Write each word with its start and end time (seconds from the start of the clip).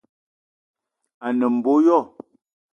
A 1.25 1.27
ne 1.37 1.45
mbo 1.55 1.73
yo 1.85 1.97